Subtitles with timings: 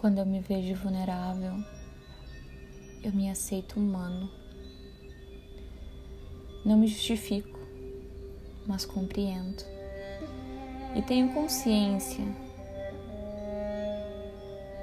[0.00, 1.62] Quando eu me vejo vulnerável,
[3.04, 4.30] eu me aceito humano.
[6.64, 7.60] Não me justifico,
[8.66, 9.62] mas compreendo.
[10.96, 12.24] E tenho consciência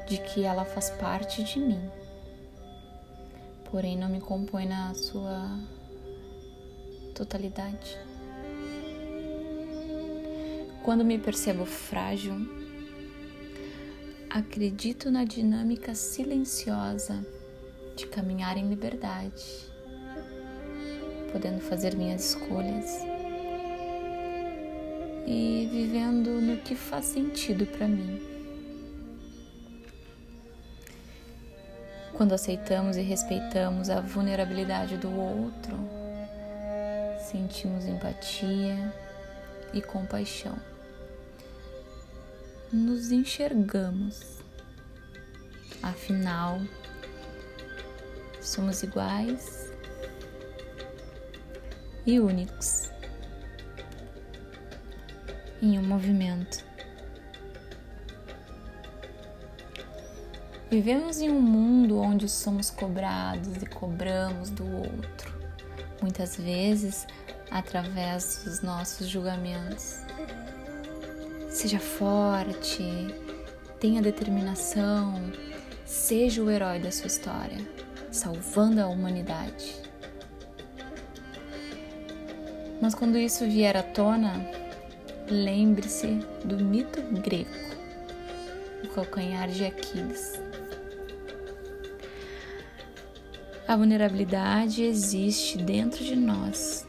[0.08, 1.82] de que ela faz parte de mim,
[3.72, 5.50] porém não me compõe na sua
[7.16, 7.98] totalidade.
[10.84, 12.67] Quando me percebo frágil,
[14.38, 17.26] acredito na dinâmica silenciosa
[17.96, 19.68] de caminhar em liberdade,
[21.32, 23.04] podendo fazer minhas escolhas
[25.26, 28.22] e vivendo no que faz sentido para mim.
[32.14, 35.76] Quando aceitamos e respeitamos a vulnerabilidade do outro,
[37.32, 38.94] sentimos empatia
[39.74, 40.77] e compaixão.
[42.72, 44.40] Nos enxergamos.
[45.82, 46.62] Afinal,
[48.42, 49.72] somos iguais
[52.06, 52.92] e únicos
[55.62, 56.66] em um movimento.
[60.70, 65.34] Vivemos em um mundo onde somos cobrados e cobramos do outro,
[66.02, 67.08] muitas vezes
[67.50, 70.02] através dos nossos julgamentos.
[71.58, 72.84] Seja forte,
[73.80, 75.16] tenha determinação,
[75.84, 77.58] seja o herói da sua história,
[78.12, 79.76] salvando a humanidade.
[82.80, 84.48] Mas quando isso vier à tona,
[85.32, 87.50] lembre-se do mito grego,
[88.84, 90.40] o calcanhar de Aquiles.
[93.68, 96.86] A vulnerabilidade existe dentro de nós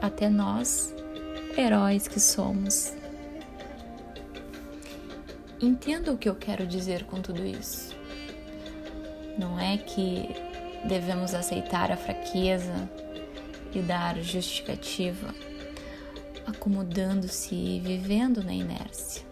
[0.00, 0.94] até nós,
[1.58, 2.94] heróis que somos.
[5.64, 7.96] Entenda o que eu quero dizer com tudo isso.
[9.38, 10.28] Não é que
[10.84, 12.86] devemos aceitar a fraqueza
[13.74, 15.34] e dar justificativa,
[16.46, 19.22] acomodando-se e vivendo na inércia.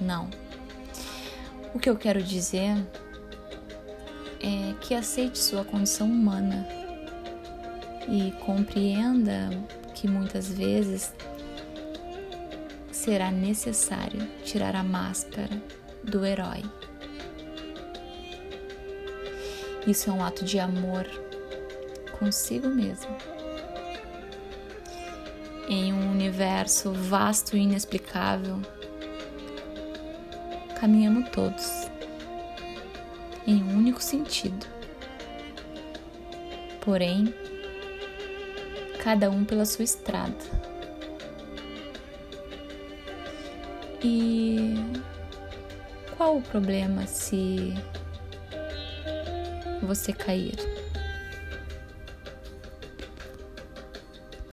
[0.00, 0.28] Não.
[1.72, 2.74] O que eu quero dizer
[4.40, 6.66] é que aceite sua condição humana
[8.08, 9.48] e compreenda
[9.94, 11.14] que muitas vezes
[13.00, 15.62] será necessário tirar a máscara
[16.04, 16.62] do herói.
[19.86, 21.06] Isso é um ato de amor
[22.18, 23.16] consigo mesmo.
[25.66, 28.60] Em um universo vasto e inexplicável,
[30.78, 31.88] caminhamos todos
[33.46, 34.66] em um único sentido.
[36.82, 37.34] Porém,
[39.02, 40.69] cada um pela sua estrada.
[44.02, 44.74] E
[46.16, 47.74] qual o problema se
[49.82, 50.54] você cair?